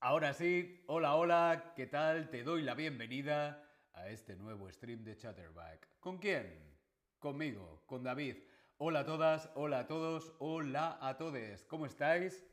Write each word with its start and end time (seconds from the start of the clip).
Ahora 0.00 0.32
sí, 0.32 0.84
hola, 0.86 1.16
hola, 1.16 1.72
¿qué 1.74 1.88
tal? 1.88 2.30
Te 2.30 2.44
doy 2.44 2.62
la 2.62 2.74
bienvenida 2.74 3.68
a 3.94 4.08
este 4.08 4.36
nuevo 4.36 4.70
stream 4.70 5.02
de 5.02 5.16
Chatterback. 5.16 5.88
¿Con 5.98 6.18
quién? 6.18 6.78
Conmigo, 7.18 7.82
con 7.84 8.04
David. 8.04 8.36
Hola 8.76 9.00
a 9.00 9.04
todas, 9.04 9.50
hola 9.56 9.80
a 9.80 9.86
todos, 9.88 10.32
hola 10.38 10.98
a 11.00 11.16
todos. 11.16 11.64
¿Cómo 11.64 11.84
estáis? 11.84 12.46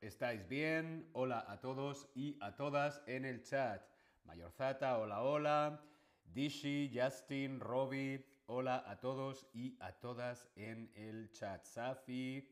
¿Estáis 0.00 0.46
bien? 0.46 1.10
Hola 1.12 1.44
a 1.48 1.60
todos 1.60 2.08
y 2.14 2.38
a 2.40 2.54
todas 2.54 3.02
en 3.08 3.24
el 3.24 3.42
chat. 3.42 3.82
Mayorzata, 4.22 4.96
hola, 4.98 5.22
hola. 5.22 5.84
Dishi, 6.22 6.88
Justin, 6.94 7.58
Robbie, 7.58 8.24
hola 8.46 8.84
a 8.86 9.00
todos 9.00 9.48
y 9.52 9.76
a 9.80 9.90
todas 9.90 10.48
en 10.54 10.88
el 10.94 11.32
chat. 11.32 11.64
Safi, 11.64 12.48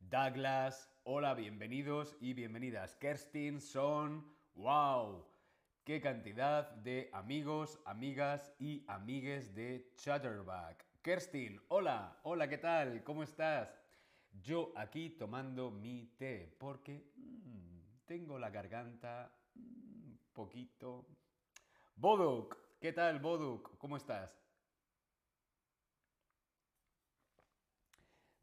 Douglas, 0.00 0.90
hola, 1.08 1.34
bienvenidos 1.34 2.16
y 2.20 2.34
bienvenidas. 2.34 2.96
Kerstin, 2.96 3.60
Son, 3.60 4.26
wow, 4.56 5.24
qué 5.84 6.00
cantidad 6.00 6.68
de 6.68 7.08
amigos, 7.12 7.78
amigas 7.84 8.52
y 8.58 8.84
amigues 8.88 9.54
de 9.54 9.92
Chatterback. 9.94 10.84
Kerstin, 11.02 11.60
hola, 11.68 12.18
hola, 12.24 12.48
¿qué 12.48 12.58
tal? 12.58 13.04
¿Cómo 13.04 13.22
estás? 13.22 13.80
Yo 14.42 14.72
aquí 14.74 15.10
tomando 15.10 15.70
mi 15.70 16.08
té 16.18 16.56
porque 16.58 17.12
mm, 17.14 18.04
tengo 18.04 18.36
la 18.36 18.50
garganta 18.50 19.32
un 19.54 20.10
mm, 20.10 20.34
poquito... 20.34 21.06
Boduk, 21.94 22.58
¿qué 22.80 22.92
tal 22.92 23.20
Boduk? 23.20 23.78
¿Cómo 23.78 23.96
estás? 23.96 24.45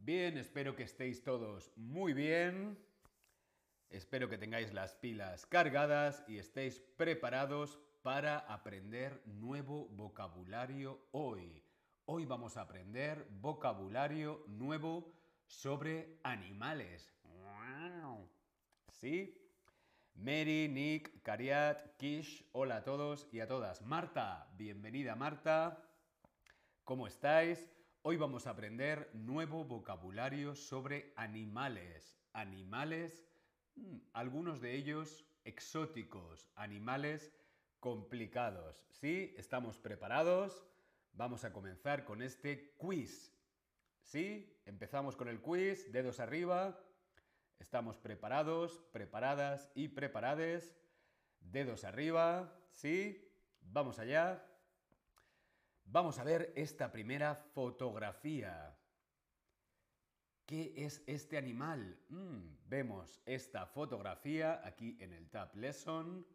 Bien, 0.06 0.38
espero 0.38 0.76
que 0.76 0.84
estéis 0.84 1.24
todos 1.24 1.72
muy 1.78 2.12
bien. 2.12 2.78
Espero 3.90 4.28
que 4.28 4.38
tengáis 4.38 4.74
las 4.74 4.96
pilas 4.96 5.46
cargadas 5.46 6.26
y 6.28 6.40
estéis 6.40 6.82
preparados 6.98 7.80
para 8.02 8.40
aprender 8.40 9.22
nuevo 9.26 9.88
vocabulario 9.92 11.08
hoy. 11.14 11.64
Hoy 12.04 12.26
vamos 12.26 12.58
a 12.58 12.64
aprender 12.64 13.26
vocabulario 13.40 14.44
nuevo 14.48 15.14
sobre 15.46 16.20
animales. 16.24 17.10
¿Sí? 18.92 19.42
Mary, 20.16 20.68
Nick, 20.68 21.22
Cariat, 21.22 21.96
Kish, 21.96 22.46
hola 22.52 22.76
a 22.76 22.84
todos 22.84 23.30
y 23.32 23.40
a 23.40 23.48
todas. 23.48 23.82
Marta, 23.84 24.50
bienvenida 24.58 25.16
Marta. 25.16 25.82
¿Cómo 26.84 27.08
estáis? 27.08 27.74
Hoy 28.06 28.18
vamos 28.18 28.48
a 28.48 28.50
aprender 28.50 29.10
nuevo 29.14 29.64
vocabulario 29.64 30.56
sobre 30.56 31.14
animales. 31.16 32.20
Animales, 32.34 33.26
mm, 33.76 33.96
algunos 34.12 34.60
de 34.60 34.76
ellos 34.76 35.26
exóticos, 35.46 36.52
animales 36.58 37.32
complicados. 37.80 38.86
¿Sí? 38.90 39.34
¿Estamos 39.38 39.78
preparados? 39.78 40.66
Vamos 41.14 41.46
a 41.46 41.54
comenzar 41.54 42.04
con 42.04 42.22
este 42.22 42.76
quiz. 42.76 43.34
¿Sí? 44.02 44.54
Empezamos 44.66 45.16
con 45.16 45.30
el 45.30 45.40
quiz, 45.40 45.90
dedos 45.94 46.20
arriba. 46.20 46.78
Estamos 47.58 47.98
preparados, 47.98 48.84
preparadas 48.92 49.72
y 49.76 49.88
preparades. 49.88 50.76
Dedos 51.40 51.86
arriba, 51.86 52.54
¿sí? 52.70 53.32
Vamos 53.62 53.98
allá. 53.98 54.46
Vamos 55.94 56.18
a 56.18 56.24
ver 56.24 56.52
esta 56.56 56.92
primera 56.92 57.36
fotografía. 57.36 58.76
¿Qué 60.44 60.74
es 60.76 61.04
este 61.06 61.38
animal? 61.38 62.00
Mm, 62.10 62.68
vemos 62.68 63.22
esta 63.28 63.68
fotografía 63.68 64.60
aquí 64.66 64.98
en 65.00 65.14
el 65.14 65.30
Tab 65.30 65.56
Lesson. 65.56 66.26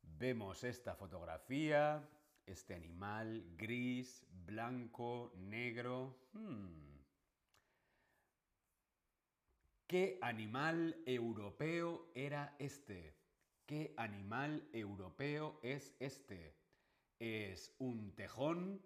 Vemos 0.00 0.62
esta 0.62 0.94
fotografía, 0.94 2.08
este 2.46 2.76
animal 2.76 3.44
gris, 3.56 4.24
blanco, 4.46 5.32
negro. 5.34 6.16
Hmm. 6.32 7.00
¿Qué 9.88 10.20
animal 10.22 11.02
europeo 11.04 12.12
era 12.14 12.54
este? 12.60 13.16
¿Qué 13.66 13.92
animal 13.96 14.68
europeo 14.72 15.58
es 15.64 15.96
este? 15.98 16.67
¿Es 17.18 17.74
un 17.78 18.14
tejón? 18.14 18.80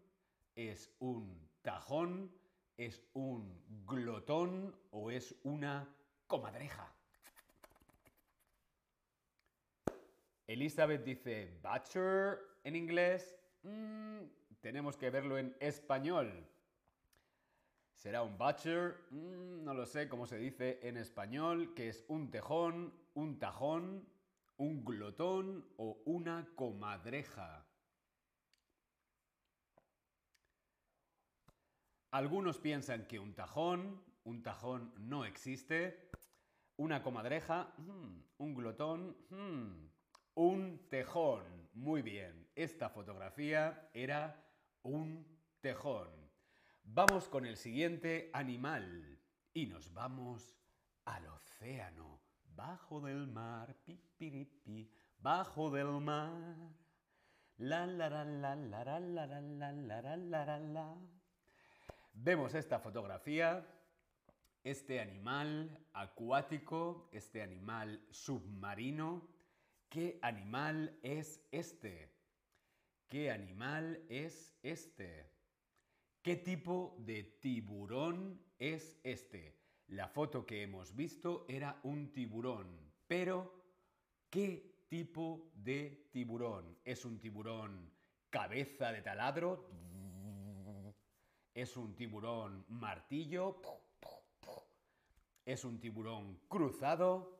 ¿Es 0.56 0.91
un 1.00 1.48
tajón? 1.60 2.32
¿Es 2.78 3.03
un 3.12 3.62
glotón 3.87 4.75
o 4.91 5.10
es 5.10 5.34
una 5.44 5.88
comadreja? 6.26 6.93
Elizabeth 10.47 11.04
dice 11.04 11.60
butcher 11.62 12.38
en 12.65 12.76
inglés. 12.76 13.37
Mm, 13.62 14.20
tenemos 14.60 14.97
que 14.97 15.10
verlo 15.10 15.37
en 15.38 15.54
español. 15.60 16.47
¿Será 17.94 18.22
un 18.22 18.37
butcher? 18.37 18.97
Mm, 19.10 19.62
no 19.62 19.75
lo 19.75 19.87
sé 19.87 20.09
cómo 20.09 20.26
se 20.26 20.38
dice 20.38 20.81
en 20.82 20.97
español, 20.97 21.72
que 21.75 21.88
es 21.88 22.04
un 22.09 22.31
tejón, 22.31 22.93
un 23.14 23.38
tajón, 23.38 24.09
un 24.56 24.84
glotón 24.84 25.64
o 25.76 26.03
una 26.06 26.49
comadreja. 26.56 27.62
Algunos 32.12 32.59
piensan 32.59 33.06
que 33.06 33.19
un 33.19 33.34
tajón, 33.34 34.05
un 34.25 34.43
tajón 34.43 34.93
no 34.99 35.25
existe, 35.25 36.11
una 36.77 37.03
comadreja, 37.03 37.73
hmm, 37.78 38.21
un 38.37 38.55
glotón, 38.55 39.17
hmm, 39.31 39.89
un 40.34 40.89
tejón. 40.91 41.71
Muy 41.73 42.03
bien, 42.03 42.50
esta 42.55 42.91
fotografía 42.91 43.89
era 43.95 44.45
un 44.83 45.27
tejón. 45.62 46.11
Vamos 46.84 47.28
con 47.28 47.47
el 47.47 47.56
siguiente 47.56 48.29
animal 48.34 49.19
y 49.55 49.65
nos 49.65 49.91
vamos 49.94 50.55
al 51.06 51.27
océano, 51.29 52.21
bajo 52.44 53.00
del 53.00 53.27
mar, 53.27 53.75
pi, 53.87 53.97
pi, 54.19 54.93
bajo 55.17 55.71
del 55.71 55.99
mar. 56.03 56.75
La 57.56 57.87
la 57.87 58.11
la 58.11 58.25
la 58.25 58.55
la 58.55 58.84
la 58.84 59.00
la 59.00 59.27
la 59.27 59.73
la 59.73 60.17
la 60.17 60.17
la 60.44 60.59
la. 60.59 61.22
Vemos 62.15 62.55
esta 62.55 62.78
fotografía, 62.78 63.67
este 64.62 65.00
animal 65.00 65.87
acuático, 65.95 67.09
este 67.11 67.43
animal 67.43 68.06
submarino. 68.11 69.28
¿Qué 69.89 70.19
animal 70.23 70.99
es 71.03 71.43
este? 71.50 72.12
¿Qué 73.09 73.31
animal 73.31 74.05
es 74.09 74.55
este? 74.62 75.31
¿Qué 76.23 76.37
tipo 76.37 76.97
de 77.00 77.25
tiburón 77.25 78.41
es 78.59 78.99
este? 79.03 79.59
La 79.89 80.06
foto 80.06 80.47
que 80.47 80.62
hemos 80.62 80.94
visto 80.94 81.44
era 81.49 81.81
un 81.83 82.12
tiburón, 82.12 82.93
pero 83.09 83.53
¿qué 84.31 84.84
tipo 84.89 85.50
de 85.55 86.09
tiburón? 86.12 86.79
¿Es 86.84 87.05
un 87.05 87.19
tiburón 87.19 87.91
cabeza 88.31 88.93
de 88.93 89.03
taladro? 89.03 89.69
¿Es 91.54 91.76
un 91.76 91.94
tiburón 91.94 92.64
martillo? 92.69 93.60
¿Es 95.44 95.64
un 95.64 95.78
tiburón 95.81 96.40
cruzado? 96.49 97.38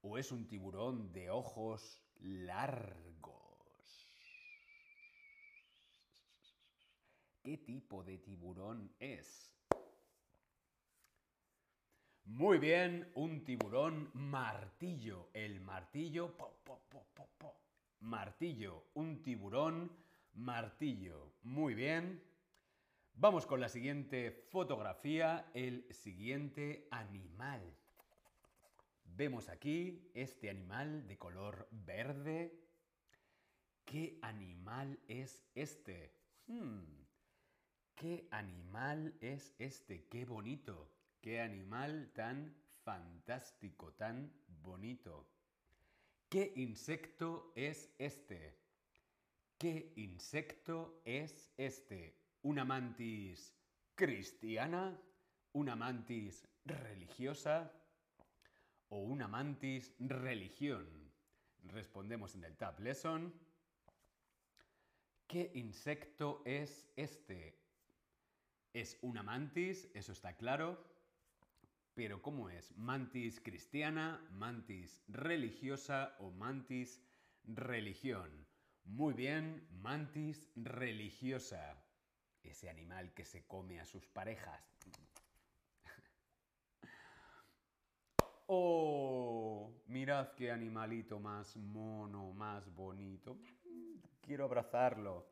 ¿O 0.00 0.18
es 0.18 0.32
un 0.32 0.48
tiburón 0.48 1.12
de 1.12 1.30
ojos 1.30 2.02
largos? 2.18 3.12
¿Qué 7.44 7.58
tipo 7.58 8.02
de 8.02 8.18
tiburón 8.18 8.92
es? 8.98 9.54
Muy 12.24 12.58
bien, 12.58 13.12
un 13.14 13.44
tiburón 13.44 14.10
martillo. 14.14 15.28
El 15.34 15.60
martillo, 15.60 16.34
martillo, 18.00 18.86
un 18.94 19.22
tiburón 19.22 19.92
martillo. 20.34 21.32
Muy 21.44 21.74
bien. 21.74 22.31
Vamos 23.14 23.46
con 23.46 23.60
la 23.60 23.68
siguiente 23.68 24.32
fotografía, 24.50 25.50
el 25.54 25.86
siguiente 25.92 26.88
animal. 26.90 27.60
Vemos 29.04 29.48
aquí 29.48 30.10
este 30.14 30.50
animal 30.50 31.06
de 31.06 31.18
color 31.18 31.68
verde. 31.70 32.58
¿Qué 33.84 34.18
animal 34.22 34.98
es 35.06 35.44
este? 35.54 36.14
Hmm. 36.46 36.82
¿Qué 37.94 38.26
animal 38.30 39.14
es 39.20 39.54
este? 39.58 40.08
¡Qué 40.08 40.24
bonito! 40.24 40.90
¡Qué 41.20 41.40
animal 41.40 42.10
tan 42.14 42.56
fantástico, 42.82 43.92
tan 43.92 44.32
bonito! 44.62 45.28
¿Qué 46.28 46.52
insecto 46.56 47.52
es 47.54 47.94
este? 47.98 48.58
¿Qué 49.58 49.92
insecto 49.96 51.02
es 51.04 51.52
este? 51.58 52.21
Una 52.42 52.64
mantis 52.64 53.54
cristiana, 53.94 54.98
una 55.52 55.76
mantis 55.76 56.46
religiosa 56.64 57.72
o 58.88 58.98
una 58.98 59.28
mantis 59.28 59.94
religión. 59.98 60.86
Respondemos 61.64 62.34
en 62.34 62.44
el 62.44 62.56
Tab 62.56 62.80
Lesson. 62.80 63.32
¿Qué 65.26 65.50
insecto 65.54 66.42
es 66.44 66.90
este? 66.96 67.58
Es 68.72 68.98
una 69.02 69.22
mantis, 69.22 69.88
eso 69.94 70.12
está 70.12 70.36
claro. 70.36 70.84
Pero 71.94 72.22
¿cómo 72.22 72.48
es? 72.48 72.76
¿Mantis 72.76 73.40
cristiana, 73.40 74.26
mantis 74.32 75.02
religiosa 75.08 76.16
o 76.18 76.30
mantis 76.30 77.02
religión? 77.44 78.46
Muy 78.84 79.14
bien, 79.14 79.68
mantis 79.70 80.48
religiosa. 80.56 81.82
Ese 82.42 82.68
animal 82.68 83.12
que 83.14 83.24
se 83.24 83.46
come 83.46 83.80
a 83.80 83.86
sus 83.86 84.06
parejas. 84.08 84.62
¡Oh! 88.46 89.72
Mirad 89.86 90.32
qué 90.34 90.50
animalito 90.50 91.20
más 91.20 91.56
mono, 91.56 92.32
más 92.32 92.74
bonito. 92.74 93.38
Quiero 94.20 94.44
abrazarlo. 94.44 95.26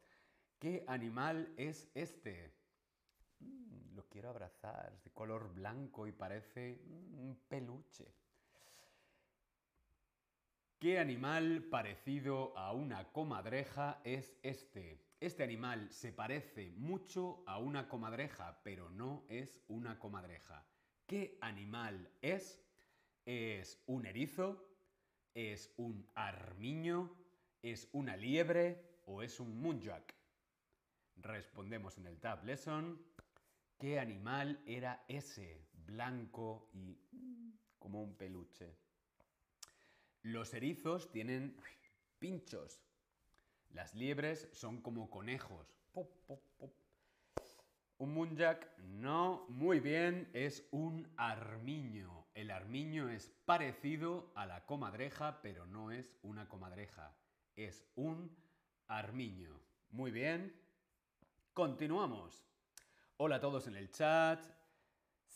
¿Qué 0.58 0.84
animal 0.86 1.52
es 1.56 1.90
este? 1.94 2.54
Mm, 3.40 3.94
lo 3.94 4.06
quiero 4.08 4.30
abrazar. 4.30 4.92
Es 4.94 5.02
de 5.04 5.10
color 5.10 5.52
blanco 5.52 6.06
y 6.06 6.12
parece 6.12 6.80
un 6.86 7.38
peluche. 7.48 8.14
¿Qué 10.80 10.98
animal 10.98 11.64
parecido 11.64 12.56
a 12.56 12.72
una 12.72 13.12
comadreja 13.12 14.00
es 14.02 14.34
este? 14.42 14.98
Este 15.20 15.42
animal 15.42 15.92
se 15.92 16.10
parece 16.10 16.72
mucho 16.78 17.44
a 17.46 17.58
una 17.58 17.86
comadreja, 17.86 18.62
pero 18.64 18.88
no 18.88 19.26
es 19.28 19.60
una 19.68 19.98
comadreja. 19.98 20.64
¿Qué 21.04 21.36
animal 21.42 22.10
es? 22.22 22.64
¿Es 23.26 23.82
un 23.88 24.06
erizo? 24.06 24.66
¿Es 25.34 25.70
un 25.76 26.08
armiño? 26.14 27.14
¿Es 27.60 27.90
una 27.92 28.16
liebre? 28.16 29.02
¿O 29.04 29.20
es 29.20 29.38
un 29.38 29.60
munjak? 29.60 30.14
Respondemos 31.16 31.98
en 31.98 32.06
el 32.06 32.18
Tab 32.18 32.42
Lesson. 32.42 32.98
¿Qué 33.76 34.00
animal 34.00 34.62
era 34.64 35.04
ese? 35.08 35.68
Blanco 35.74 36.70
y 36.72 36.98
mm, 37.12 37.52
como 37.78 38.02
un 38.02 38.16
peluche. 38.16 38.89
Los 40.22 40.52
erizos 40.52 41.11
tienen 41.11 41.56
pinchos. 42.19 42.82
Las 43.70 43.94
liebres 43.94 44.49
son 44.52 44.82
como 44.82 45.08
conejos. 45.08 45.75
Un 47.96 48.14
munjak, 48.14 48.78
no, 48.78 49.46
muy 49.49 49.81
bien, 49.81 50.28
es 50.32 50.67
un 50.72 51.11
armiño. 51.17 52.26
El 52.34 52.50
armiño 52.50 53.08
es 53.08 53.28
parecido 53.44 54.31
a 54.34 54.46
la 54.46 54.64
comadreja, 54.67 55.40
pero 55.43 55.67
no 55.67 55.90
es 55.90 56.14
una 56.23 56.49
comadreja. 56.49 57.14
Es 57.56 57.84
un 57.94 58.34
armiño. 58.88 59.58
Muy 59.90 60.11
bien. 60.11 60.55
Continuamos. 61.55 62.44
Hola 63.16 63.37
a 63.37 63.40
todos 63.40 63.66
en 63.66 63.76
el 63.76 63.90
chat. 63.90 64.59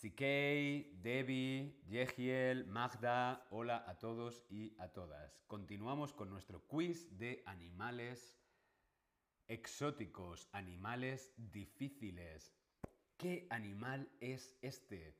Sikei, 0.04 0.98
Debbie, 1.02 1.80
Yehiel, 1.88 2.66
Magda, 2.66 3.46
hola 3.48 3.84
a 3.86 3.98
todos 3.98 4.44
y 4.50 4.76
a 4.78 4.88
todas. 4.88 5.40
Continuamos 5.46 6.12
con 6.12 6.28
nuestro 6.28 6.60
quiz 6.66 7.16
de 7.16 7.42
animales 7.46 8.38
exóticos, 9.48 10.46
animales 10.52 11.32
difíciles. 11.38 12.52
¿Qué 13.16 13.46
animal 13.48 14.10
es 14.20 14.58
este? 14.60 15.16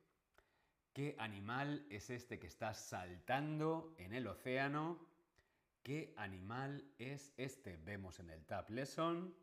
¿Qué 0.93 1.15
animal 1.17 1.87
es 1.89 2.11
este 2.11 2.37
que 2.37 2.45
está 2.45 2.75
saltando 2.75 3.95
en 3.97 4.13
el 4.13 4.27
océano? 4.27 5.03
¿Qué 5.81 6.13
animal 6.15 6.93
es 6.99 7.33
este? 7.37 7.77
Vemos 7.77 8.19
en 8.19 8.29
el 8.29 8.45
Tab 8.45 8.69
Lesson. 8.69 9.35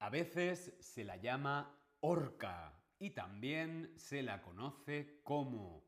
A 0.00 0.10
veces 0.10 0.74
se 0.80 1.02
la 1.02 1.16
llama 1.16 1.74
orca 2.00 2.77
y 2.98 3.10
también 3.10 3.92
se 3.96 4.22
la 4.22 4.42
conoce 4.42 5.20
como 5.22 5.84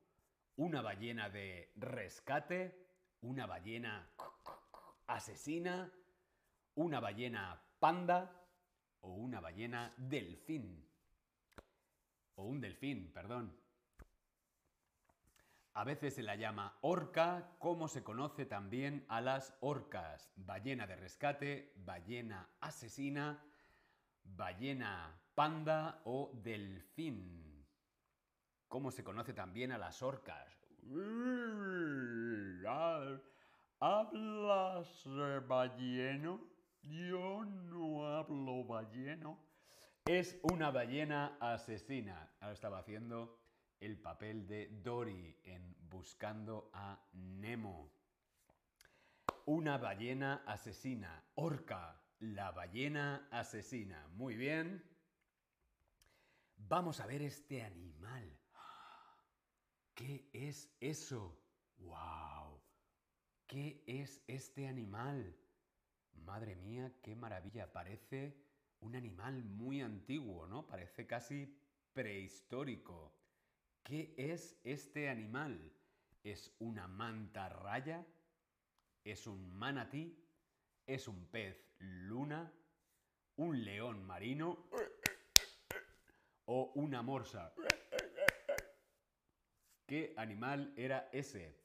una 0.57 0.83
ballena 0.83 1.29
de 1.29 1.73
rescate, 1.77 2.87
una 3.23 3.47
ballena 3.47 4.09
asesina, 5.07 5.93
una 6.75 7.01
ballena 7.01 7.61
panda 7.79 8.47
o 9.01 9.15
una 9.15 9.41
ballena 9.41 9.93
delfín. 9.97 10.87
O 12.37 12.45
un 12.45 12.61
delfín, 12.61 13.13
perdón. 13.13 13.59
A 15.73 15.85
veces 15.85 16.15
se 16.15 16.23
la 16.23 16.37
llama 16.37 16.79
orca, 16.81 17.57
como 17.59 17.89
se 17.89 18.03
conoce 18.03 18.45
también 18.45 19.05
a 19.09 19.21
las 19.21 19.57
orcas. 19.61 20.33
Ballena 20.37 20.87
de 20.87 20.97
rescate, 20.97 21.73
ballena 21.77 22.49
asesina, 22.61 23.43
ballena 24.37 25.21
panda 25.35 26.01
o 26.05 26.31
delfín. 26.43 27.67
Como 28.69 28.91
se 28.91 29.03
conoce 29.03 29.33
también 29.33 29.73
a 29.73 29.79
las 29.79 30.03
orcas. 30.03 30.67
¿Hablas 33.81 35.05
balleno? 35.49 36.41
Yo 36.83 37.45
no 37.45 38.07
hablo 38.07 38.65
balleno. 38.65 39.39
Es 40.05 40.39
una 40.43 40.71
ballena 40.71 41.37
asesina. 41.41 42.31
Ahora 42.41 42.55
estaba 42.55 42.79
haciendo 42.79 43.39
el 43.81 43.99
papel 43.99 44.47
de 44.47 44.69
Dory 44.83 45.39
en 45.45 45.77
Buscando 45.89 46.71
a 46.75 46.99
Nemo. 47.13 47.91
Una 49.47 49.79
ballena 49.79 50.43
asesina. 50.47 51.25
Orca. 51.35 52.00
La 52.21 52.51
ballena 52.51 53.29
asesina. 53.31 54.07
Muy 54.09 54.37
bien. 54.37 54.85
Vamos 56.57 57.01
a 57.01 57.07
ver 57.07 57.23
este 57.23 57.63
animal. 57.63 58.39
¿Qué 59.95 60.29
es 60.33 60.71
eso? 60.81 61.39
¡Wow! 61.79 62.61
¿Qué 63.47 63.83
es 63.87 64.23
este 64.27 64.69
animal? 64.69 65.35
Madre 66.13 66.57
mía, 66.57 66.93
qué 67.03 67.17
maravilla. 67.17 67.73
Parece 67.73 68.37
un 68.81 68.97
animal 68.97 69.43
muy 69.43 69.81
antiguo, 69.81 70.47
¿no? 70.47 70.67
Parece 70.67 71.07
casi 71.07 71.59
prehistórico. 71.95 73.15
¿Qué 73.83 74.15
es 74.19 74.61
este 74.63 75.09
animal? 75.09 75.73
¿Es 76.23 76.55
una 76.59 76.87
manta 76.87 77.49
raya? 77.49 78.07
¿Es 79.05 79.27
un 79.27 79.51
manatí? 79.57 80.30
¿Es 80.91 81.07
un 81.07 81.25
pez 81.27 81.57
luna? 81.79 82.53
¿Un 83.37 83.65
león 83.65 84.05
marino? 84.05 84.69
¿O 86.47 86.73
una 86.75 87.01
morsa? 87.01 87.55
¿Qué 89.87 90.13
animal 90.17 90.75
era 90.77 91.09
ese? 91.13 91.57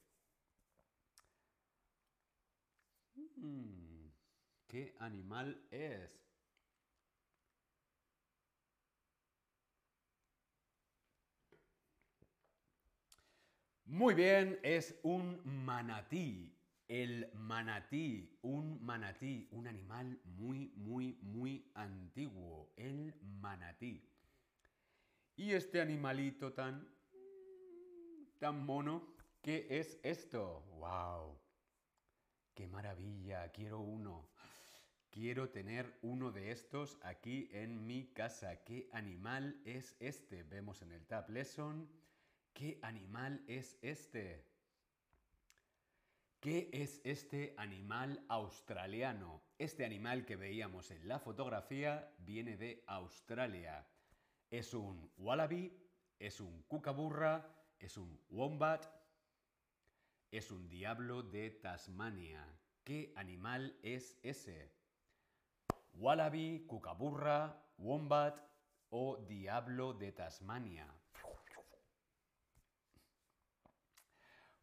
Hmm, 3.16 4.10
¿Qué 4.68 4.96
animal 5.00 5.60
es? 5.72 6.22
Muy 13.86 14.14
bien, 14.14 14.60
es 14.62 15.00
un 15.02 15.42
manatí. 15.66 16.55
El 16.88 17.32
manatí, 17.34 18.38
un 18.44 18.84
manatí, 18.86 19.48
un 19.52 19.68
animal 19.68 20.20
muy, 20.24 20.72
muy, 20.76 21.18
muy 21.22 21.72
antiguo. 21.74 22.72
El 22.76 23.14
manatí. 23.22 24.08
Y 25.36 25.52
este 25.54 25.82
animalito 25.82 26.54
tan, 26.54 26.88
tan 28.40 28.66
mono, 28.66 29.16
¿qué 29.42 29.66
es 29.70 30.00
esto? 30.04 30.64
¡Wow! 30.78 31.38
¡Qué 32.54 32.68
maravilla! 32.68 33.52
Quiero 33.52 33.80
uno. 33.80 34.30
Quiero 35.10 35.50
tener 35.50 35.98
uno 36.02 36.32
de 36.32 36.52
estos 36.52 37.00
aquí 37.02 37.50
en 37.52 37.88
mi 37.88 38.14
casa. 38.14 38.64
¿Qué 38.64 38.90
animal 38.92 39.60
es 39.66 39.96
este? 40.00 40.44
Vemos 40.44 40.82
en 40.82 40.92
el 40.92 41.06
Tab 41.08 41.30
Lesson. 41.30 41.90
¿Qué 42.54 42.80
animal 42.82 43.44
es 43.48 43.78
este? 43.82 44.55
¿Qué 46.46 46.70
es 46.72 47.02
este 47.04 47.56
animal 47.58 48.24
australiano? 48.30 49.42
Este 49.58 49.84
animal 49.84 50.28
que 50.28 50.36
veíamos 50.36 50.92
en 50.92 51.08
la 51.08 51.18
fotografía 51.18 52.14
viene 52.20 52.56
de 52.56 52.84
Australia. 52.86 53.84
¿Es 54.52 54.76
un 54.76 55.12
wallaby? 55.18 55.76
¿Es 56.20 56.40
un 56.40 56.62
cucaburra? 56.68 57.52
¿Es 57.80 57.98
un 57.98 58.22
wombat? 58.30 58.86
¿Es 60.30 60.52
un 60.52 60.70
diablo 60.70 61.24
de 61.24 61.50
Tasmania? 61.50 62.46
¿Qué 62.84 63.12
animal 63.16 63.80
es 63.82 64.20
ese? 64.22 64.72
¿Wallaby, 65.96 66.66
cucaburra, 66.68 67.60
wombat 67.80 68.40
o 68.90 69.18
diablo 69.18 69.96
de 69.96 70.12
Tasmania? 70.12 70.94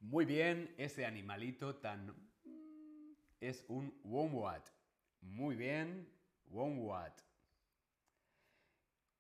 Muy 0.03 0.25
bien, 0.25 0.75
ese 0.79 1.07
animalito 1.07 1.77
tan... 1.77 2.13
es 3.41 3.65
un 3.69 3.97
wombat. 4.03 4.69
Muy 5.21 5.55
bien, 5.55 6.13
wombat. 6.47 7.21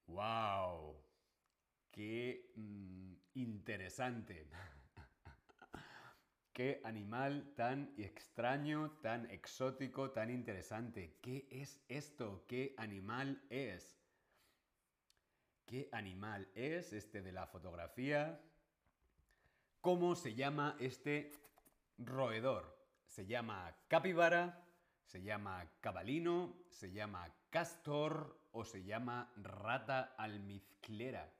¡Wow! 0.08 1.00
¡Qué 1.92 2.52
mm, 2.56 3.14
interesante! 3.34 4.50
¡Qué 6.52 6.80
animal 6.82 7.54
tan 7.54 7.94
extraño, 7.96 8.98
tan 9.02 9.30
exótico, 9.30 10.10
tan 10.10 10.30
interesante! 10.30 11.16
¿Qué 11.22 11.46
es 11.48 11.80
esto? 11.86 12.44
¿Qué 12.48 12.74
animal 12.76 13.40
es? 13.50 13.96
¿Qué 15.64 15.88
animal 15.92 16.50
es 16.56 16.92
este 16.92 17.22
de 17.22 17.30
la 17.30 17.46
fotografía? 17.46 18.40
¿Cómo 19.82 20.14
se 20.14 20.34
llama 20.36 20.76
este 20.78 21.32
roedor? 21.98 22.78
¿Se 23.04 23.26
llama 23.26 23.76
capibara? 23.88 24.64
¿Se 25.04 25.20
llama 25.20 25.68
cabalino? 25.80 26.54
¿Se 26.70 26.92
llama 26.92 27.28
castor? 27.50 28.38
¿O 28.52 28.64
se 28.64 28.84
llama 28.84 29.32
rata 29.36 30.14
almizclera? 30.16 31.34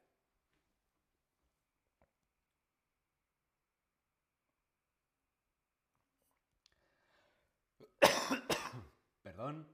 Perdón. 9.23 9.69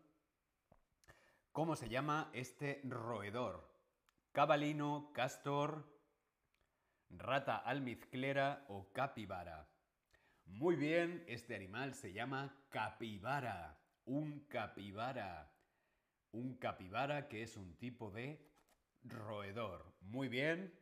¿Cómo 1.53 1.75
se 1.75 1.89
llama 1.89 2.31
este 2.35 2.83
roedor? 2.85 3.69
cabalino, 4.39 5.11
castor, 5.15 5.85
rata 7.11 7.57
almizclera 7.57 8.65
o 8.69 8.93
capibara. 8.93 9.69
Muy 10.47 10.77
bien, 10.77 11.25
este 11.27 11.55
animal 11.55 11.95
se 11.95 12.13
llama 12.13 12.55
capibara, 12.71 13.79
un 14.05 14.41
capibara. 14.49 15.53
Un 16.33 16.55
capibara 16.57 17.29
que 17.29 17.43
es 17.43 17.57
un 17.57 17.77
tipo 17.77 18.11
de 18.11 18.47
roedor. 19.03 19.95
Muy 20.01 20.29
bien. 20.29 20.75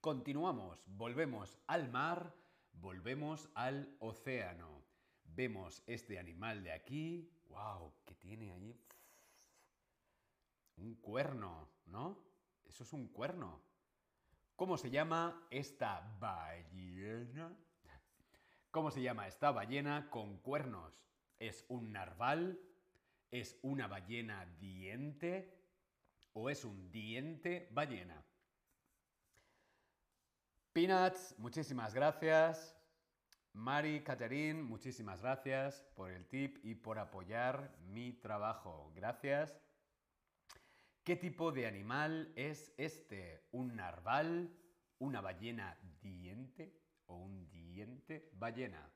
Continuamos, 0.00 0.82
volvemos 0.86 1.58
al 1.66 1.90
mar, 1.90 2.34
volvemos 2.72 3.48
al 3.54 3.96
océano. 4.00 4.84
Vemos 5.24 5.82
este 5.86 6.18
animal 6.18 6.62
de 6.62 6.72
aquí. 6.72 7.30
¡Wow! 7.48 7.94
¿Qué 8.04 8.14
tiene 8.14 8.52
ahí? 8.52 8.80
Un 10.76 10.96
cuerno, 10.96 11.68
¿no? 11.86 12.18
Eso 12.64 12.82
es 12.84 12.92
un 12.92 13.08
cuerno. 13.08 13.60
¿Cómo 14.56 14.76
se 14.76 14.90
llama 14.90 15.46
esta 15.50 16.16
ballena? 16.18 17.56
¿Cómo 18.70 18.90
se 18.90 19.02
llama 19.02 19.26
esta 19.26 19.50
ballena 19.50 20.08
con 20.10 20.38
cuernos? 20.38 20.94
¿Es 21.38 21.64
un 21.68 21.92
narval? 21.92 22.60
¿Es 23.30 23.58
una 23.62 23.86
ballena 23.86 24.46
diente? 24.60 25.58
¿O 26.32 26.48
es 26.48 26.64
un 26.64 26.90
diente 26.90 27.68
ballena? 27.72 28.22
Peanuts, 30.72 31.34
muchísimas 31.38 31.92
gracias. 31.92 32.74
Mari, 33.52 34.02
Catherine, 34.02 34.62
muchísimas 34.62 35.20
gracias 35.20 35.82
por 35.94 36.10
el 36.10 36.26
tip 36.26 36.64
y 36.64 36.74
por 36.74 36.98
apoyar 36.98 37.76
mi 37.80 38.14
trabajo. 38.14 38.90
Gracias. 38.94 39.60
¿Qué 41.04 41.16
tipo 41.16 41.50
de 41.50 41.66
animal 41.66 42.32
es 42.36 42.72
este? 42.76 43.48
¿Un 43.50 43.74
narval? 43.74 44.56
¿Una 44.98 45.20
ballena 45.20 45.76
diente? 46.00 46.80
¿O 47.06 47.16
un 47.16 47.50
diente 47.50 48.30
ballena? 48.34 48.88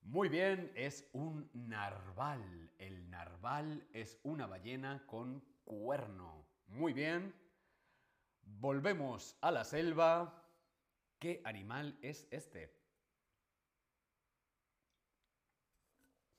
Muy 0.00 0.30
bien, 0.30 0.72
es 0.74 1.06
un 1.12 1.50
narval. 1.52 2.72
El 2.78 3.10
narval 3.10 3.86
es 3.92 4.18
una 4.22 4.46
ballena 4.46 5.04
con 5.06 5.44
cuerno. 5.64 6.48
Muy 6.68 6.94
bien. 6.94 7.34
Volvemos 8.40 9.36
a 9.42 9.50
la 9.50 9.64
selva. 9.64 10.50
¿Qué 11.18 11.42
animal 11.44 11.98
es 12.00 12.26
este? 12.30 12.74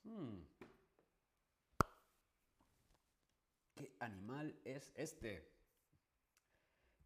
Hmm. 0.04 0.49
¿Qué 3.79 3.95
animal 4.01 4.59
es 4.65 4.91
este? 4.98 5.50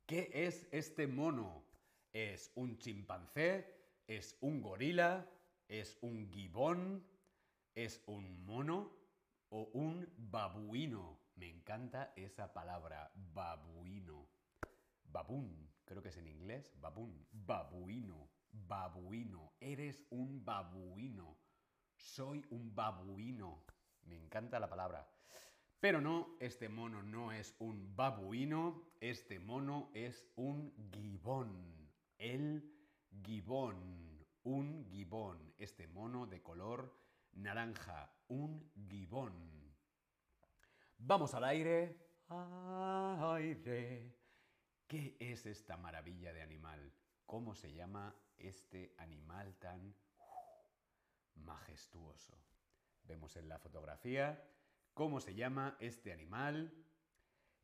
¿Qué 0.08 0.32
es 0.34 0.68
este 0.72 1.06
mono? 1.06 1.63
¿Es 2.12 2.51
un 2.56 2.80
chimpancé? 2.80 4.01
¿Es 4.08 4.36
un 4.42 4.60
gorila? 4.60 5.30
¿Es 5.68 6.00
un 6.01 6.27
gibón? 6.32 7.06
¿Es 7.75 8.01
un 8.08 8.44
mono? 8.44 8.92
¿O 9.50 9.70
un 9.74 10.12
babuino? 10.18 11.20
Me 11.36 11.48
encanta 11.48 12.12
esa 12.15 12.51
palabra, 12.51 13.12
babuino. 13.36 14.27
Babún, 15.03 15.72
creo 15.86 16.01
que 16.01 16.10
es 16.10 16.18
en 16.18 16.27
inglés, 16.27 16.74
babún. 16.82 17.24
Babuino, 17.32 18.32
babuino. 18.50 19.53
Eres 19.60 20.03
un 20.10 20.44
babuino. 20.44 21.38
Soy 21.94 22.44
un 22.50 22.74
babuino. 22.74 23.63
Me 24.06 24.15
encanta 24.18 24.60
la 24.60 24.68
palabra. 24.68 25.08
Pero 25.84 26.00
no, 26.00 26.38
este 26.40 26.70
mono 26.70 27.04
no 27.04 27.34
es 27.34 27.58
un 27.60 27.94
babuino, 27.94 28.94
este 29.02 29.38
mono 29.38 29.92
es 29.94 30.25
un 30.38 30.74
gibón. 30.94 31.92
El 32.18 32.74
gibón, 33.22 34.25
un 34.44 34.86
gibón. 34.90 35.54
Este 35.58 35.90
mono 35.90 36.25
de 36.25 36.42
color 36.42 36.98
naranja, 37.34 38.10
un 38.30 38.72
gibón. 38.88 39.75
Vamos 41.00 41.34
al 41.34 41.44
aire. 41.44 42.00
Aire. 42.30 44.16
¿Qué 44.88 45.18
es 45.20 45.46
esta 45.46 45.75
maravilla 45.75 46.32
de 46.32 46.44
animal? 46.44 46.94
¿Cómo 47.25 47.56
se 47.56 47.74
llama 47.74 48.16
este 48.38 48.96
animal 49.00 49.54
tan 49.58 49.94
majestuoso? 51.36 52.42
Vemos 53.04 53.36
en 53.36 53.50
la 53.50 53.60
fotografía 53.60 54.42
¿Cómo 54.94 55.20
se 55.20 55.34
llama 55.34 55.76
este 55.80 56.14
animal? 56.14 56.72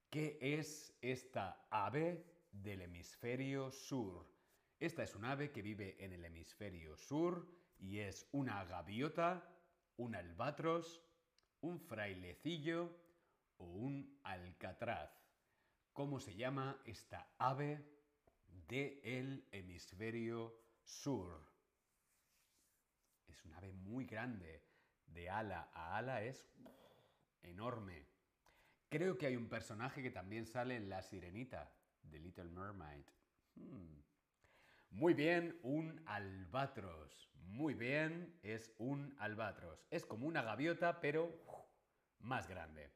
¿Qué 0.10 0.40
es 0.42 0.98
esta 1.00 1.68
ave 1.70 2.26
del 2.52 2.82
hemisferio 2.82 3.72
sur? 3.72 4.28
Esta 4.80 5.04
es 5.04 5.14
un 5.14 5.26
ave 5.26 5.52
que 5.52 5.62
vive 5.62 6.04
en 6.04 6.12
el 6.14 6.26
hemisferio 6.26 6.98
sur 6.98 7.48
y 7.78 8.00
es 8.00 8.28
una 8.32 8.66
gaviota, 8.66 9.48
un 9.98 10.16
albatros, 10.16 11.04
un 11.62 11.80
frailecillo 11.80 12.90
o 13.58 13.66
un 13.66 14.20
alcatraz. 14.24 15.12
¿Cómo 15.94 16.20
se 16.20 16.36
llama 16.36 16.82
esta 16.84 17.32
ave 17.38 17.86
del 18.68 19.48
hemisferio 19.52 20.58
sur? 20.82 21.48
Es 23.28 23.46
un 23.46 23.54
ave 23.54 23.72
muy 23.72 24.06
grande. 24.06 24.64
De 25.06 25.30
ala 25.30 25.70
a 25.74 25.98
ala 25.98 26.24
es 26.24 26.48
enorme. 27.44 28.08
Creo 28.90 29.18
que 29.18 29.28
hay 29.28 29.36
un 29.36 29.50
personaje 29.50 30.02
que 30.02 30.12
también 30.12 30.46
sale 30.46 30.76
en 30.76 30.90
La 30.90 31.02
Sirenita, 31.02 31.72
de 32.02 32.20
Little 32.20 32.50
Mermaid. 32.50 33.06
Hmm. 33.56 34.00
Muy 34.92 35.14
bien, 35.14 35.60
un 35.62 36.02
albatros. 36.08 37.30
Muy 37.36 37.74
bien, 37.74 38.40
es 38.42 38.74
un 38.78 39.16
albatros. 39.20 39.86
Es 39.92 40.06
como 40.06 40.28
una 40.28 40.42
gaviota, 40.42 41.00
pero 41.00 41.32
más 42.20 42.48
grande. 42.48 42.92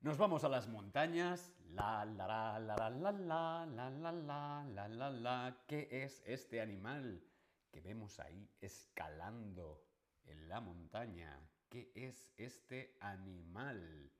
Nos 0.00 0.18
vamos 0.18 0.44
a 0.44 0.48
las 0.48 0.68
montañas. 0.68 1.52
La 1.70 2.04
la 2.04 2.58
la 2.58 2.58
la 2.60 2.90
la 2.90 3.12
la 3.12 3.66
la 3.66 3.90
la 3.90 4.12
la 4.12 4.64
la 4.64 4.88
la 4.88 5.10
la. 5.10 5.64
¿Qué 5.66 5.88
es 5.90 6.22
este 6.26 6.60
animal 6.60 7.22
que 7.70 7.80
vemos 7.80 8.18
ahí 8.20 8.48
escalando 8.60 9.84
en 10.24 10.48
la 10.48 10.60
montaña? 10.60 11.40
¿Qué 11.68 11.90
es 11.94 12.32
este 12.36 12.96
animal? 13.00 14.10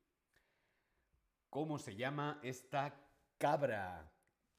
¿Cómo 1.49 1.79
se 1.79 1.95
llama 1.95 2.41
esta 2.43 2.95
cabra? 3.39 4.13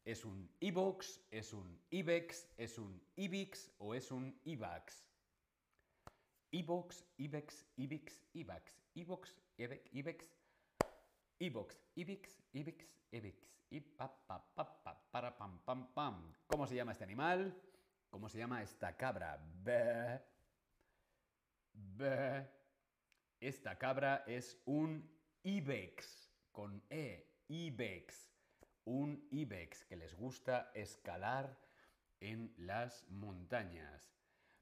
¿Es 0.06 0.24
un 0.24 0.50
ibox? 0.62 1.22
¿Es 1.30 1.54
un 1.54 1.82
ibex? 1.90 2.48
¿Es 2.58 2.78
un 2.78 3.02
ibix 3.16 3.72
o 3.78 3.94
es 3.94 4.10
un 4.10 4.40
ibax? 4.46 5.06
Ibox, 6.52 7.04
ibex, 7.18 7.66
ibix, 7.76 8.24
ibax. 8.34 8.74
Ibox, 8.94 9.36
ibex, 9.58 9.94
ibex. 9.94 10.30
Ibox, 11.40 11.78
ibix, 11.96 12.42
ibix, 12.54 12.98
ibix. 13.12 13.48
Para, 15.12 15.38
pam, 15.38 15.60
pam, 15.66 15.94
pam. 15.94 16.34
¿Cómo 16.48 16.66
se 16.66 16.76
llama 16.76 16.94
este 16.94 17.04
animal? 17.04 17.54
¿Cómo 18.10 18.30
se 18.30 18.38
llama 18.38 18.64
esta 18.64 18.96
cabra? 18.96 19.38
Be. 19.62 20.22
Be. 21.74 22.57
Esta 23.40 23.78
cabra 23.78 24.24
es 24.26 24.60
un 24.66 25.08
ibex 25.44 26.32
con 26.52 26.84
E, 26.90 27.44
ibex. 27.48 28.32
Un 28.86 29.28
ibex 29.32 29.86
que 29.86 29.96
les 29.96 30.16
gusta 30.16 30.72
escalar 30.74 31.56
en 32.20 32.52
las 32.58 33.08
montañas. 33.10 34.12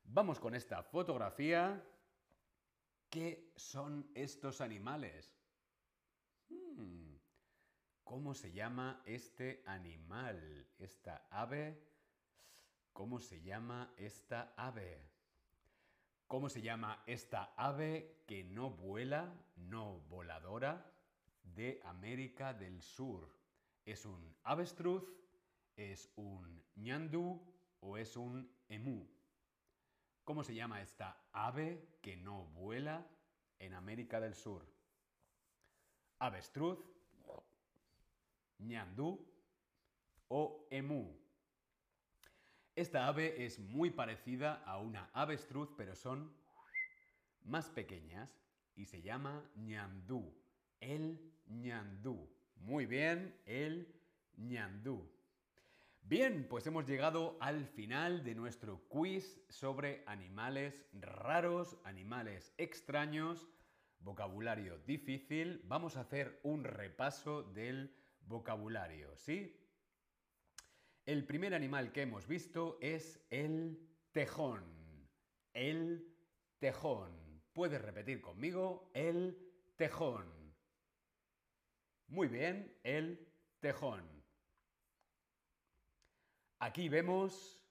Vamos 0.03 0.39
con 0.41 0.55
esta 0.55 0.84
fotografía. 0.84 1.82
¿Qué 3.10 3.53
son 3.55 4.12
estos 4.13 4.60
animales? 4.60 5.34
Hmm, 6.50 7.15
¿Cómo 8.03 8.34
se 8.34 8.51
llama 8.51 9.01
este 9.05 9.63
animal? 9.65 10.67
¿Esta 10.77 11.27
ave? 11.29 11.82
¿Cómo 12.91 13.22
se 13.22 13.41
llama 13.41 13.94
esta 13.96 14.53
ave? 14.58 15.14
¿Cómo 16.27 16.50
se 16.50 16.62
llama 16.62 17.03
esta 17.05 17.53
ave 17.55 18.24
que 18.25 18.44
no 18.44 18.72
vuela, 18.72 19.32
no 19.55 20.00
voladora, 20.10 20.91
de 21.44 21.79
América 21.86 22.53
del 22.53 22.82
Sur? 22.82 23.29
¿Es 23.86 24.05
un 24.05 24.36
avestruz? 24.44 25.03
¿Es 25.75 26.12
un 26.15 26.63
ñandú? 26.75 27.39
¿O 27.82 27.98
es 27.98 28.17
un 28.17 28.51
emú? 28.67 29.08
¿Cómo 30.24 30.44
se 30.44 30.55
llama 30.55 30.82
esta 30.82 31.15
ave 31.32 32.00
que 32.01 32.17
no 32.17 32.46
vuela 32.46 33.05
en 33.60 33.75
América 33.75 34.20
del 34.20 34.34
Sur? 34.34 34.65
Avestruz, 36.17 36.79
ñandú 38.58 39.24
o 40.29 40.65
emú. 40.72 41.25
Esta 42.75 43.08
ave 43.08 43.46
es 43.46 43.58
muy 43.58 43.89
parecida 43.89 44.62
a 44.65 44.79
una 44.79 45.10
avestruz, 45.13 45.70
pero 45.77 45.96
son 45.96 46.36
más 47.46 47.70
pequeñas 47.70 48.38
y 48.75 48.84
se 48.86 49.01
llama 49.01 49.50
ñandú. 49.55 50.36
El 50.82 51.34
ñandú. 51.46 52.29
Muy 52.58 52.86
bien, 52.86 53.34
el 53.46 53.96
ñandú. 54.36 55.10
Bien, 56.01 56.48
pues 56.50 56.67
hemos 56.67 56.86
llegado 56.86 57.38
al 57.39 57.65
final 57.65 58.25
de 58.25 58.36
nuestro 58.36 58.84
quiz 58.89 59.41
sobre 59.48 60.03
animales 60.05 60.86
raros, 60.91 61.77
animales 61.86 62.53
extraños, 62.58 63.48
vocabulario 64.00 64.79
difícil. 64.79 65.62
Vamos 65.63 65.96
a 65.96 66.01
hacer 66.01 66.41
un 66.44 66.65
repaso 66.65 67.41
del 67.41 67.96
vocabulario, 68.27 69.15
¿sí? 69.15 69.64
El 71.05 71.24
primer 71.24 71.53
animal 71.53 71.91
que 71.91 72.01
hemos 72.01 72.27
visto 72.27 72.79
es 72.81 73.24
el 73.29 73.79
tejón. 74.12 74.63
El 75.53 76.12
tejón. 76.57 77.43
Puedes 77.53 77.79
repetir 77.79 78.21
conmigo 78.21 78.89
el 78.95 79.38
tejón. 79.75 80.25
Muy 82.07 82.27
bien, 82.27 82.75
el 82.83 83.31
tejón. 83.59 84.03
Aquí 86.57 86.89
vemos 86.89 87.62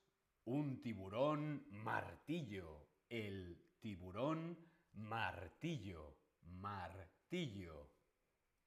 un 0.44 0.80
tiburón 0.80 1.66
martillo, 1.70 2.86
el 3.08 3.58
tiburón 3.80 4.56
martillo, 4.92 6.16
martillo. 6.42 7.90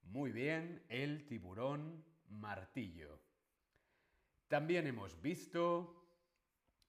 Muy 0.02 0.34
bien, 0.34 0.84
el 0.90 1.26
tiburón 1.26 2.04
martillo. 2.28 3.27
También 4.48 4.88
hemos 4.88 5.22
visto 5.22 5.98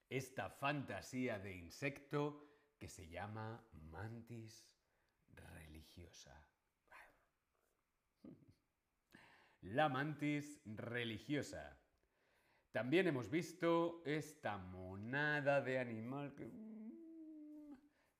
esta 0.09 0.49
fantasía 0.49 1.41
de 1.41 1.57
insecto 1.57 2.49
que 2.79 2.89
se 2.89 3.09
llama 3.09 3.61
mantis 3.73 4.65
religiosa. 5.35 6.47
La 9.63 9.89
mantis 9.89 10.61
religiosa. 10.65 11.77
También 12.71 13.09
hemos 13.09 13.29
visto 13.29 14.03
esta 14.05 14.57
monada 14.57 15.61
de 15.61 15.81
animal 15.81 16.35
que, 16.37 16.49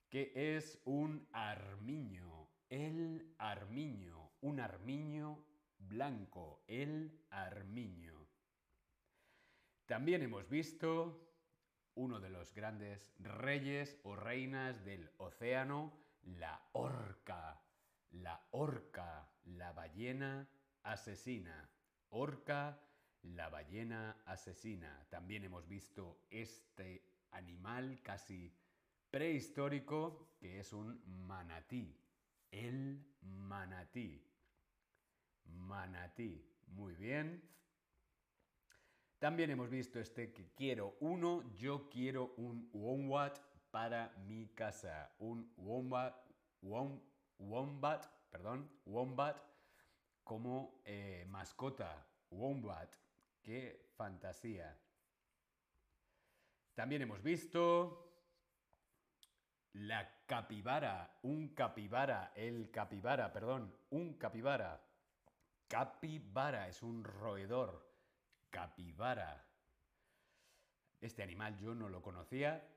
que 0.09 0.33
es 0.55 0.81
un 0.83 1.25
armiño. 1.31 2.49
El 2.67 3.35
armiño. 3.37 4.31
Un 4.41 4.59
armiño 4.59 5.45
blanco. 5.77 6.65
El 6.67 7.25
armiño. 7.29 8.18
También 9.89 10.21
hemos 10.21 10.47
visto 10.47 11.19
uno 11.95 12.19
de 12.19 12.29
los 12.29 12.53
grandes 12.53 13.11
reyes 13.17 13.99
o 14.03 14.15
reinas 14.15 14.85
del 14.85 15.09
océano, 15.17 15.91
la 16.21 16.61
orca. 16.73 17.59
La 18.11 18.39
orca, 18.51 19.27
la 19.45 19.71
ballena 19.71 20.47
asesina. 20.83 21.67
Orca 22.09 22.79
la 23.23 23.49
ballena 23.49 24.15
asesina. 24.27 25.07
También 25.09 25.43
hemos 25.43 25.67
visto 25.67 26.21
este 26.29 27.03
animal 27.31 27.99
casi 28.03 28.55
prehistórico 29.09 30.35
que 30.39 30.59
es 30.59 30.71
un 30.71 31.01
manatí. 31.25 31.99
El 32.51 33.07
manatí. 33.21 34.23
Manatí. 35.45 36.47
Muy 36.67 36.93
bien. 36.93 37.41
También 39.19 39.51
hemos 39.51 39.69
visto 39.69 39.99
este 39.99 40.31
que 40.31 40.49
quiero 40.55 40.95
uno. 41.01 41.43
Yo 41.55 41.89
quiero 41.89 42.33
un 42.37 42.69
wombat 42.73 43.37
para 43.69 44.13
mi 44.25 44.47
casa. 44.47 45.11
Un 45.19 45.51
wombat, 45.57 46.15
wombat, 47.37 48.05
perdón, 48.31 48.69
wombat 48.85 49.37
como 50.23 50.81
eh, 50.85 51.25
mascota. 51.29 52.05
Wombat 52.31 52.95
¡Qué 53.41 53.89
fantasía! 53.95 54.77
También 56.75 57.01
hemos 57.01 57.21
visto 57.23 58.09
la 59.73 60.23
capibara, 60.25 61.17
un 61.23 61.49
capibara, 61.49 62.31
el 62.35 62.69
capibara, 62.71 63.33
perdón, 63.33 63.75
un 63.89 64.13
capibara. 64.13 64.81
Capibara 65.67 66.67
es 66.67 66.83
un 66.83 67.03
roedor. 67.03 67.88
Capibara. 68.49 69.45
Este 71.01 71.23
animal 71.23 71.57
yo 71.57 71.73
no 71.73 71.89
lo 71.89 72.01
conocía. 72.01 72.67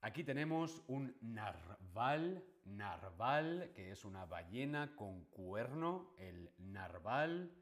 Aquí 0.00 0.22
tenemos 0.22 0.82
un 0.86 1.16
narval, 1.20 2.44
narval, 2.64 3.72
que 3.74 3.90
es 3.90 4.04
una 4.04 4.24
ballena 4.24 4.94
con 4.94 5.24
cuerno, 5.26 6.14
el 6.18 6.50
narval. 6.58 7.52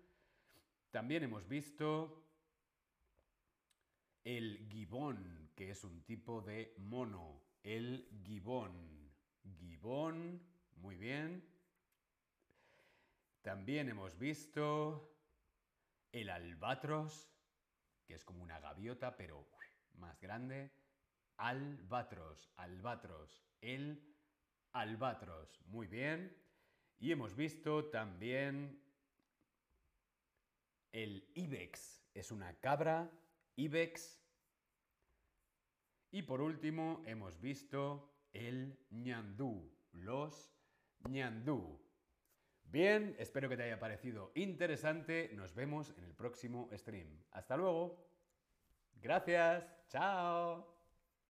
También 0.91 1.25
hemos 1.25 1.49
visto 1.49 2.25
el 4.23 4.69
gibón, 4.69 5.51
que 5.55 5.71
es 5.71 5.83
un 5.83 6.03
tipo 6.03 6.43
de 6.43 6.75
mono. 6.79 7.43
El 7.63 8.09
gibón. 8.23 9.13
Gibón, 9.59 10.43
muy 10.77 10.97
bien. 10.97 11.43
También 13.41 13.89
hemos 13.89 14.19
visto 14.19 15.16
el 16.21 16.31
albatros, 16.31 17.31
que 18.07 18.15
es 18.15 18.25
como 18.25 18.43
una 18.43 18.59
gaviota, 18.59 19.17
pero 19.17 19.47
más 19.95 20.19
grande. 20.21 20.73
Albatros, 21.37 22.51
albatros, 22.57 23.45
el 23.61 24.17
albatros. 24.73 25.61
Muy 25.67 25.87
bien. 25.87 26.35
Y 26.99 27.13
hemos 27.13 27.37
visto 27.37 27.91
también 27.91 28.83
el 30.93 31.31
ibex 31.35 32.03
es 32.15 32.31
una 32.31 32.55
cabra, 32.61 33.11
ibex. 33.57 34.19
Y 36.11 36.23
por 36.23 36.41
último 36.41 37.03
hemos 37.05 37.39
visto 37.39 38.11
el 38.33 38.79
ñandú, 38.89 39.71
los 39.93 40.51
ñandú. 41.07 41.86
Bien, 42.69 43.15
espero 43.19 43.49
que 43.49 43.57
te 43.57 43.63
haya 43.63 43.79
parecido 43.79 44.33
interesante. 44.35 45.31
Nos 45.35 45.55
vemos 45.55 45.95
en 45.97 46.05
el 46.05 46.15
próximo 46.15 46.69
stream. 46.75 47.23
Hasta 47.31 47.57
luego. 47.57 48.07
Gracias. 49.01 49.65
Chao. 49.89 50.76